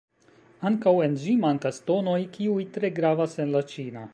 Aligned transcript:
Ankaŭ, 0.69 0.93
en 1.07 1.17
ĝi 1.25 1.35
mankas 1.43 1.81
tonoj, 1.91 2.17
kiuj 2.39 2.59
tre 2.79 2.91
gravas 3.01 3.39
en 3.45 3.55
la 3.59 3.63
ĉina. 3.75 4.09